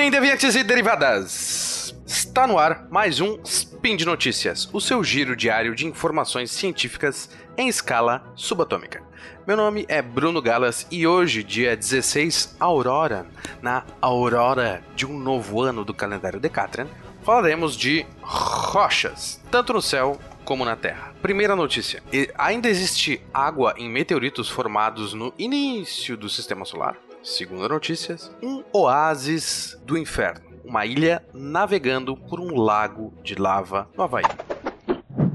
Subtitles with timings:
[0.00, 1.94] morning, deviantes e derivadas!
[2.06, 7.28] Está no ar mais um Spin de Notícias, o seu giro diário de informações científicas
[7.54, 9.02] em escala subatômica.
[9.46, 13.26] Meu nome é Bruno Galas e hoje, dia 16 Aurora,
[13.60, 16.88] na aurora de um novo ano do calendário Decatrian,
[17.22, 21.12] falaremos de rochas, tanto no céu como na Terra.
[21.20, 22.02] Primeira notícia:
[22.38, 26.96] ainda existe água em meteoritos formados no início do sistema solar?
[27.22, 30.40] Segunda notícia: um oásis do inferno.
[30.64, 34.24] Uma ilha navegando por um lago de lava no Havaí.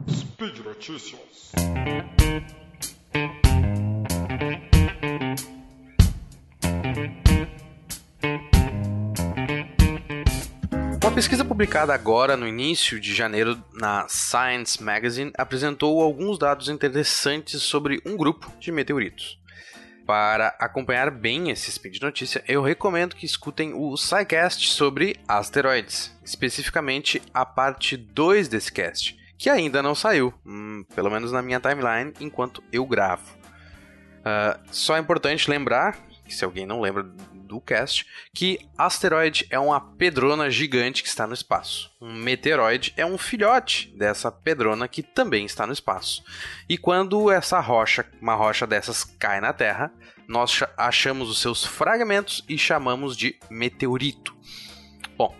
[0.09, 1.51] Speed Notícias.
[11.03, 17.61] Uma pesquisa publicada agora no início de janeiro na Science Magazine apresentou alguns dados interessantes
[17.61, 19.37] sobre um grupo de meteoritos.
[20.05, 26.15] Para acompanhar bem esse speed de notícia, eu recomendo que escutem o SciCast sobre asteroides,
[26.23, 31.59] especificamente a parte 2 desse cast, que ainda não saiu, hum, pelo menos na minha
[31.59, 33.35] timeline, enquanto eu gravo.
[34.19, 35.97] Uh, só é importante lembrar,
[36.33, 41.33] se alguém não lembra do cast, que asteroide é uma pedrona gigante que está no
[41.33, 41.91] espaço.
[42.01, 46.23] Um meteoroide é um filhote dessa pedrona que também está no espaço.
[46.67, 49.91] E quando essa rocha, uma rocha dessas cai na Terra,
[50.27, 54.35] nós achamos os seus fragmentos e chamamos de meteorito.
[55.15, 55.33] Bom,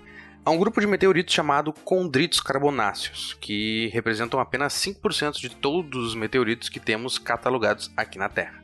[0.46, 6.16] há um grupo de meteoritos chamado condritos carbonáceos, que representam apenas 5% de todos os
[6.16, 8.64] meteoritos que temos catalogados aqui na Terra.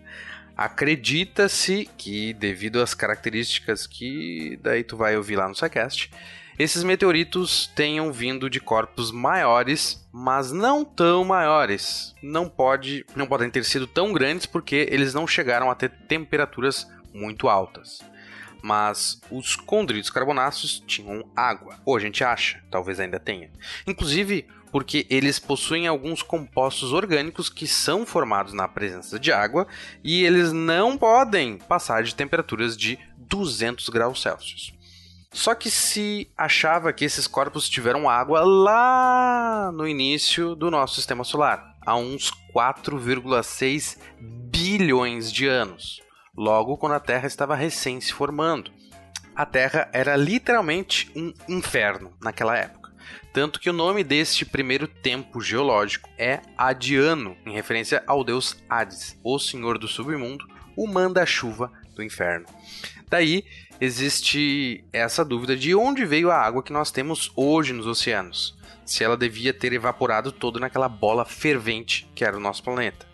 [0.56, 6.12] Acredita-se que, devido às características que daí tu vai ouvir lá no SciCast,
[6.60, 12.14] esses meteoritos tenham vindo de corpos maiores, mas não tão maiores.
[12.22, 16.88] Não pode, não podem ter sido tão grandes porque eles não chegaram a ter temperaturas
[17.14, 18.02] muito altas.
[18.62, 23.50] Mas os condritos carbonáceos tinham água, ou a gente acha, talvez ainda tenha.
[23.88, 29.68] Inclusive, porque eles possuem alguns compostos orgânicos que são formados na presença de água
[30.04, 34.74] e eles não podem passar de temperaturas de 200 graus Celsius.
[35.34, 41.24] Só que se achava que esses corpos tiveram água lá no início do nosso sistema
[41.24, 46.02] solar, há uns 4,6 bilhões de anos,
[46.36, 48.72] logo quando a Terra estava recém se formando.
[49.34, 52.81] A Terra era literalmente um inferno naquela época.
[53.34, 59.18] Tanto que o nome deste primeiro tempo geológico é Adiano, em referência ao deus Hades,
[59.24, 60.46] o senhor do submundo,
[60.76, 62.46] o manda-chuva do inferno.
[63.10, 63.44] Daí
[63.80, 68.58] existe essa dúvida de onde veio a água que nós temos hoje nos oceanos.
[68.86, 73.06] Se ela devia ter evaporado toda naquela bola fervente que era o nosso planeta.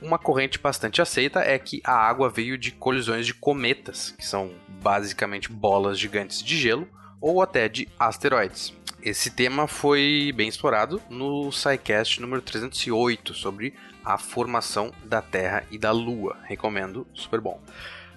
[0.00, 4.52] Uma corrente bastante aceita é que a água veio de colisões de cometas, que são
[4.82, 6.86] basicamente bolas gigantes de gelo,
[7.20, 8.74] ou até de asteroides.
[9.02, 15.78] Esse tema foi bem explorado no SciCast número 308 sobre a formação da Terra e
[15.78, 16.36] da Lua.
[16.44, 17.60] Recomendo, super bom.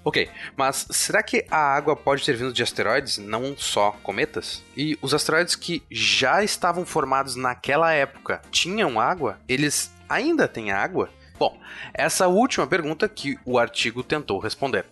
[0.04, 4.64] Ok, mas será que a água pode ter vindo de asteroides, não só cometas?
[4.76, 9.40] E os asteroides que já estavam formados naquela época tinham água?
[9.48, 11.10] Eles ainda têm água?
[11.38, 11.58] Bom,
[11.94, 14.86] essa última pergunta que o artigo tentou responder.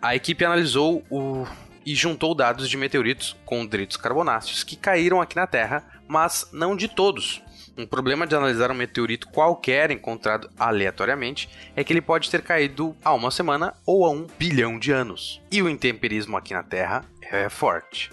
[0.00, 1.46] A equipe analisou o
[1.84, 6.76] e juntou dados de meteoritos com dritos carbonáceos que caíram aqui na Terra, mas não
[6.76, 7.42] de todos.
[7.76, 12.94] Um problema de analisar um meteorito qualquer encontrado aleatoriamente é que ele pode ter caído
[13.02, 15.40] há uma semana ou há um bilhão de anos.
[15.50, 18.10] E o intemperismo aqui na Terra é forte.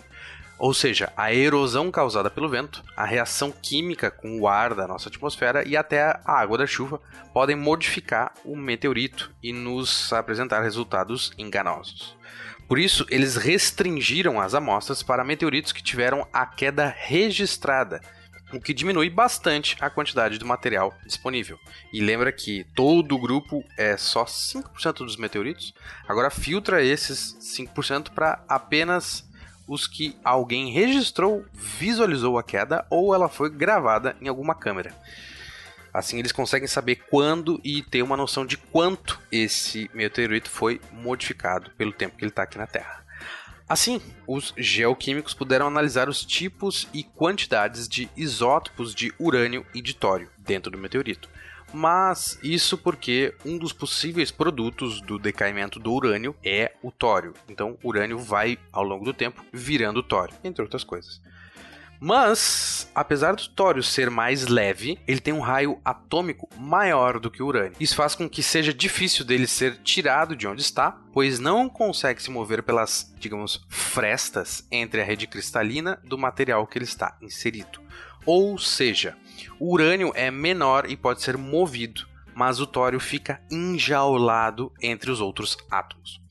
[0.57, 5.07] Ou seja, a erosão causada pelo vento, a reação química com o ar da nossa
[5.07, 7.01] atmosfera e até a água da chuva
[7.33, 12.17] podem modificar o meteorito e nos apresentar resultados enganosos.
[12.69, 17.99] Por isso, eles restringiram as amostras para meteoritos que tiveram a queda registrada,
[18.53, 21.57] o que diminui bastante a quantidade do material disponível.
[21.91, 25.73] E lembra que todo o grupo é só 5% dos meteoritos,
[26.07, 29.27] agora filtra esses 5% para apenas
[29.67, 34.95] os que alguém registrou, visualizou a queda ou ela foi gravada em alguma câmera.
[35.93, 41.71] Assim eles conseguem saber quando e ter uma noção de quanto esse meteorito foi modificado
[41.71, 43.03] pelo tempo que ele está aqui na Terra.
[43.67, 49.93] Assim, os geoquímicos puderam analisar os tipos e quantidades de isótopos de urânio e de
[49.93, 51.29] tório dentro do meteorito.
[51.71, 57.35] Mas isso porque um dos possíveis produtos do decaimento do urânio é o tório.
[57.47, 61.21] Então, o urânio vai, ao longo do tempo, virando tório, entre outras coisas.
[61.99, 67.43] Mas apesar do tório ser mais leve, ele tem um raio atômico maior do que
[67.43, 67.75] o urânio.
[67.79, 72.21] Isso faz com que seja difícil dele ser tirado de onde está, pois não consegue
[72.21, 77.81] se mover pelas, digamos, frestas entre a rede cristalina do material que ele está inserido.
[78.25, 79.17] Ou seja,
[79.59, 85.19] o urânio é menor e pode ser movido, mas o tório fica enjaulado entre os
[85.19, 86.21] outros átomos.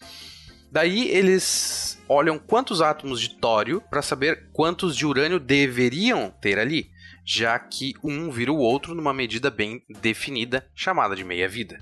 [0.70, 6.90] Daí eles olham quantos átomos de tório para saber quantos de urânio deveriam ter ali,
[7.24, 11.78] já que um vira o outro numa medida bem definida, chamada de meia-vida.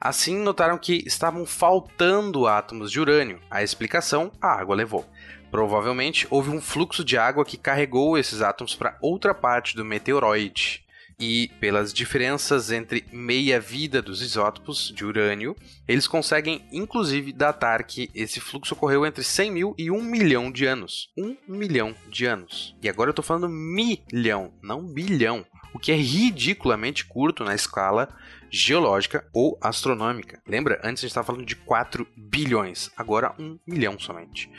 [0.00, 3.40] Assim, notaram que estavam faltando átomos de urânio.
[3.50, 5.08] A explicação a água levou.
[5.50, 10.85] Provavelmente houve um fluxo de água que carregou esses átomos para outra parte do meteoroide
[11.18, 15.56] e pelas diferenças entre meia-vida dos isótopos de urânio,
[15.88, 20.66] eles conseguem inclusive datar que esse fluxo ocorreu entre 100 mil e 1 milhão de
[20.66, 21.10] anos.
[21.16, 22.76] 1 milhão de anos.
[22.82, 28.08] E agora eu estou falando milhão, não bilhão, o que é ridiculamente curto na escala
[28.50, 30.40] geológica ou astronômica.
[30.46, 30.76] Lembra?
[30.84, 34.50] Antes a gente estava falando de 4 bilhões, agora 1 milhão somente.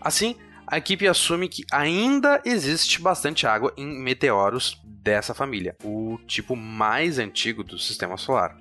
[0.00, 0.36] Assim,
[0.70, 7.18] a equipe assume que ainda existe bastante água em meteoros dessa família, o tipo mais
[7.18, 8.54] antigo do sistema solar.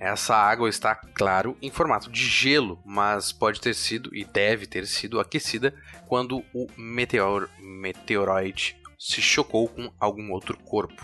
[0.00, 4.84] Essa água está, claro, em formato de gelo, mas pode ter sido e deve ter
[4.86, 5.72] sido aquecida
[6.08, 11.02] quando o meteor, meteoroide se chocou com algum outro corpo.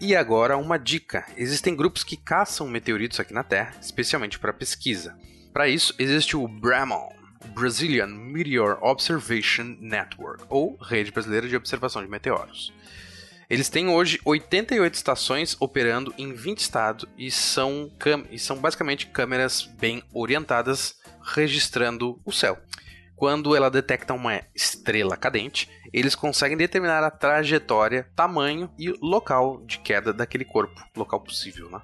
[0.00, 5.16] E agora uma dica: existem grupos que caçam meteoritos aqui na Terra, especialmente para pesquisa.
[5.52, 7.10] Para isso existe o BRAMON,
[7.48, 12.72] Brazilian Meteor Observation Network, ou Rede Brasileira de Observação de Meteoros.
[13.48, 17.92] Eles têm hoje 88 estações operando em 20 estados e são,
[18.30, 22.58] e são basicamente câmeras bem orientadas registrando o céu.
[23.22, 29.78] Quando ela detecta uma estrela cadente, eles conseguem determinar a trajetória, tamanho e local de
[29.78, 31.80] queda daquele corpo, local possível, né?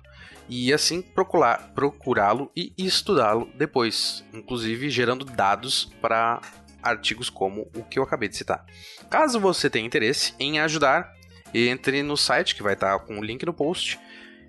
[0.49, 6.41] E assim procurá-lo e estudá-lo depois, inclusive gerando dados para
[6.83, 8.67] artigos como o que eu acabei de citar.
[9.09, 11.13] Caso você tenha interesse em ajudar,
[11.55, 13.97] entre no site que vai estar com o link no post.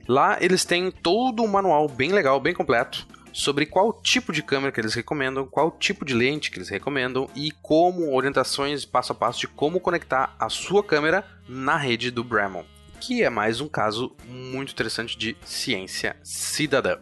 [0.07, 3.07] Lá eles têm todo um manual bem legal, bem completo,
[3.39, 7.29] sobre qual tipo de câmera que eles recomendam, qual tipo de lente que eles recomendam
[7.33, 12.21] e como orientações passo a passo de como conectar a sua câmera na rede do
[12.21, 12.65] Bramon,
[12.99, 16.97] que é mais um caso muito interessante de ciência cidadã.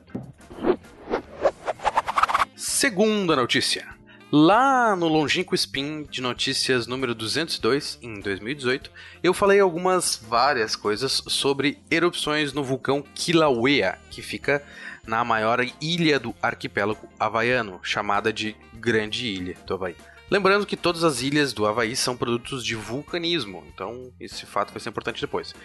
[2.55, 3.97] Segunda notícia.
[4.31, 8.91] Lá no longínquo Spin de Notícias número 202, em 2018,
[9.23, 14.61] eu falei algumas várias coisas sobre erupções no vulcão Kilauea, que fica
[15.07, 19.95] na maior ilha do arquipélago havaiano, chamada de Grande Ilha do Havaí.
[20.29, 24.81] Lembrando que todas as ilhas do Havaí são produtos de vulcanismo, então esse fato vai
[24.81, 25.55] ser importante depois.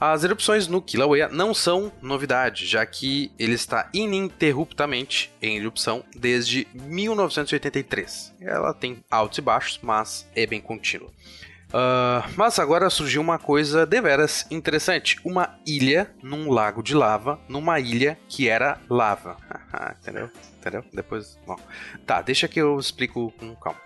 [0.00, 6.66] As erupções no Kilauea não são novidade, já que ele está ininterruptamente em erupção desde
[6.72, 8.34] 1983.
[8.40, 11.10] Ela tem altos e baixos, mas é bem contínua.
[11.70, 17.78] Uh, mas agora surgiu uma coisa deveras interessante: uma ilha num lago de lava, numa
[17.78, 19.36] ilha que era lava.
[20.00, 20.30] Entendeu?
[20.58, 20.84] Entendeu?
[20.92, 21.38] Depois.
[21.46, 21.56] Bom.
[22.04, 23.80] Tá, deixa que eu explico com calma.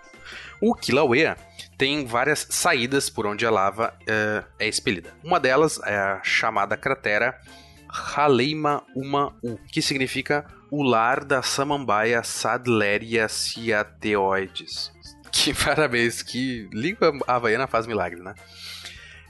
[0.59, 1.37] O Kilauea
[1.77, 5.13] tem várias saídas por onde a lava é, é expelida.
[5.23, 7.39] Uma delas é a chamada cratera
[7.87, 14.91] Haleima Uma U, que significa o lar da samambaia Sadleria ciateoides.
[15.43, 18.33] Que parabéns, que língua havaiana faz milagre, né?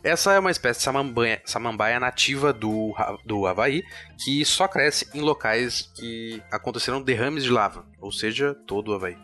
[0.03, 2.93] Essa é uma espécie de samambaia, samambaia nativa do,
[3.25, 3.83] do Havaí
[4.23, 9.17] que só cresce em locais que aconteceram derrames de lava, ou seja, todo o Havaí.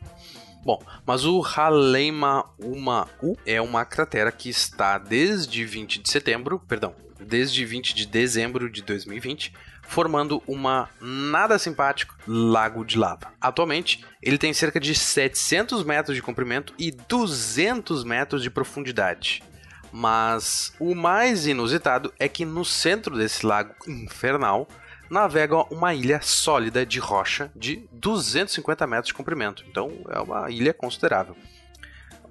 [0.66, 6.60] Bom, mas o Haleima Uma U é uma cratera que está desde 20 de setembro,
[6.68, 9.54] perdão, desde 20 de dezembro de 2020,
[9.92, 13.34] formando uma nada simpático lago de lava.
[13.42, 19.44] Atualmente, ele tem cerca de 700 metros de comprimento e 200 metros de profundidade.
[19.92, 24.66] Mas o mais inusitado é que no centro desse lago infernal
[25.10, 29.66] navega uma ilha sólida de rocha de 250 metros de comprimento.
[29.70, 31.36] Então é uma ilha considerável.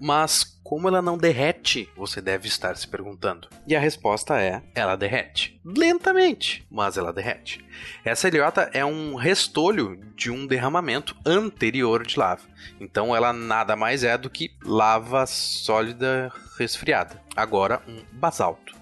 [0.01, 1.91] Mas como ela não derrete?
[1.97, 3.49] Você deve estar se perguntando.
[3.67, 5.61] E a resposta é: ela derrete.
[5.65, 7.65] Lentamente, mas ela derrete.
[8.05, 12.43] Essa ilhota é um restolho de um derramamento anterior de lava.
[12.81, 17.21] Então ela nada mais é do que lava sólida resfriada.
[17.37, 18.81] Agora um basalto.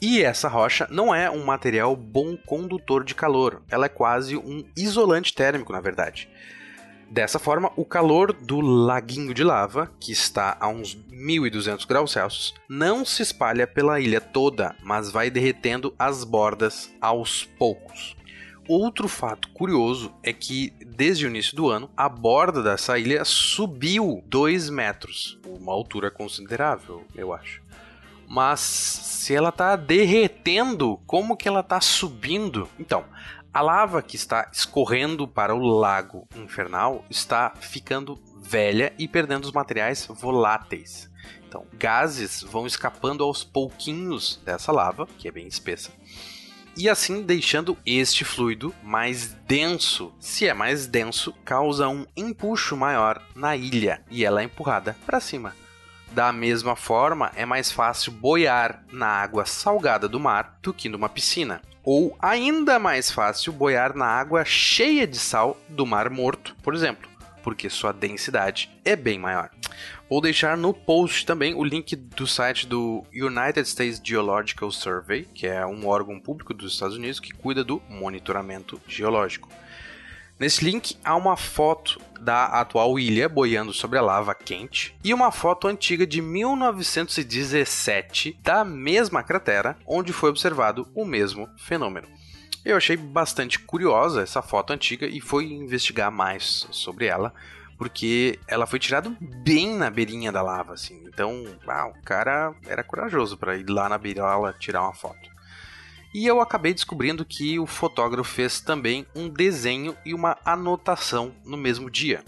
[0.00, 4.62] E essa rocha não é um material bom condutor de calor, ela é quase um
[4.76, 6.28] isolante térmico, na verdade.
[7.14, 12.52] Dessa forma, o calor do laguinho de lava, que está a uns 1200 graus Celsius,
[12.68, 18.16] não se espalha pela ilha toda, mas vai derretendo as bordas aos poucos.
[18.66, 24.20] Outro fato curioso é que, desde o início do ano, a borda dessa ilha subiu
[24.26, 27.62] 2 metros, uma altura considerável, eu acho.
[28.26, 32.68] Mas se ela está derretendo, como que ela está subindo?
[32.76, 33.04] Então,
[33.54, 39.52] a lava que está escorrendo para o lago infernal está ficando velha e perdendo os
[39.52, 41.08] materiais voláteis.
[41.46, 45.92] Então, gases vão escapando aos pouquinhos dessa lava, que é bem espessa,
[46.76, 50.12] e assim deixando este fluido mais denso.
[50.18, 55.20] Se é mais denso, causa um empuxo maior na ilha e ela é empurrada para
[55.20, 55.54] cima.
[56.10, 61.08] Da mesma forma, é mais fácil boiar na água salgada do mar do que numa
[61.08, 61.62] piscina.
[61.84, 67.08] Ou ainda mais fácil boiar na água cheia de sal do Mar Morto, por exemplo,
[67.42, 69.50] porque sua densidade é bem maior.
[70.08, 75.46] Vou deixar no post também o link do site do United States Geological Survey, que
[75.46, 79.48] é um órgão público dos Estados Unidos que cuida do monitoramento geológico.
[80.38, 85.30] Nesse link há uma foto da atual ilha boiando sobre a lava quente e uma
[85.30, 92.08] foto antiga de 1917 da mesma cratera onde foi observado o mesmo fenômeno.
[92.64, 97.32] Eu achei bastante curiosa essa foto antiga e fui investigar mais sobre ela,
[97.76, 99.14] porque ela foi tirada
[99.44, 101.02] bem na beirinha da lava, assim.
[101.06, 105.33] Então, ah, o cara era corajoso para ir lá na beirola tirar uma foto.
[106.14, 111.56] E eu acabei descobrindo que o fotógrafo fez também um desenho e uma anotação no
[111.56, 112.22] mesmo dia,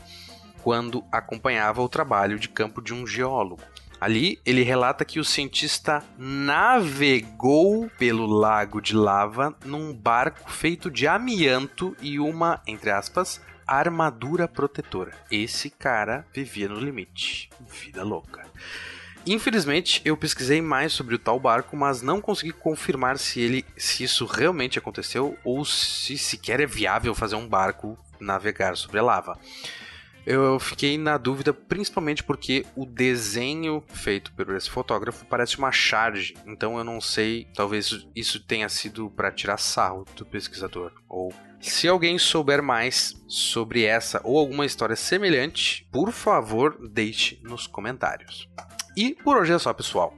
[0.61, 3.63] quando acompanhava o trabalho de campo de um geólogo.
[4.01, 11.07] Ali, ele relata que o cientista navegou pelo lago de lava num barco feito de
[11.07, 15.13] amianto e uma, entre aspas, armadura protetora.
[15.31, 17.49] Esse cara vivia no limite.
[17.61, 18.45] Vida louca.
[19.27, 24.05] Infelizmente, eu pesquisei mais sobre o tal barco, mas não consegui confirmar se ele, se
[24.05, 29.37] isso realmente aconteceu ou se sequer é viável fazer um barco navegar sobre a lava.
[30.27, 36.35] Eu fiquei na dúvida principalmente porque o desenho feito por esse fotógrafo parece uma charge,
[36.45, 41.87] então eu não sei, talvez isso tenha sido para tirar sarro do pesquisador ou se
[41.87, 48.49] alguém souber mais sobre essa ou alguma história semelhante, por favor, deixe nos comentários.
[48.97, 50.13] E por hoje é só, pessoal.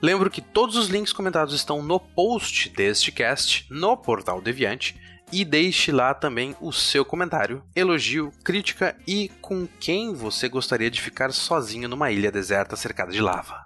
[0.00, 4.96] Lembro que todos os links comentados estão no post deste cast no portal Deviante
[5.32, 11.00] e deixe lá também o seu comentário, elogio, crítica e com quem você gostaria de
[11.00, 13.62] ficar sozinho numa ilha deserta cercada de lava.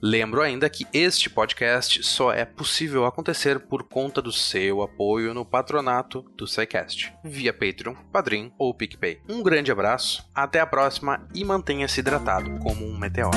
[0.00, 5.44] Lembro ainda que este podcast só é possível acontecer por conta do seu apoio no
[5.44, 9.20] patronato do SciCast, via Patreon, Padrim ou PicPay.
[9.28, 13.36] Um grande abraço, até a próxima e mantenha-se hidratado como um meteoro.